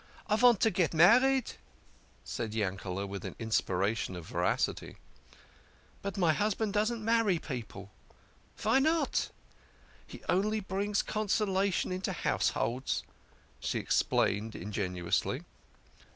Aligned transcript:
"I 0.31 0.35
vant 0.35 0.59
to 0.61 0.71
get 0.71 0.95
married," 0.95 1.51
said 2.23 2.55
Yankel 2.55 3.07
with 3.07 3.23
an 3.23 3.35
inspiration 3.37 4.15
of 4.15 4.25
veracity." 4.25 4.97
But 6.01 6.17
my 6.17 6.33
husband 6.33 6.73
doesn't 6.73 7.05
marry 7.05 7.37
people." 7.37 7.91
"Vy 8.57 8.79
not?"" 8.79 9.29
He 10.07 10.23
only 10.27 10.59
brings 10.59 11.03
consolation 11.03 11.91
into 11.91 12.13
households," 12.13 13.03
she 13.59 13.77
ex 13.79 14.01
plained 14.01 14.55
ingenuously. 14.55 15.43